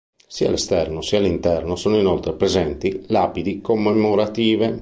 [0.25, 4.79] Sia all'esterno sia all'interno sono inoltre presenti lapidi commemorative.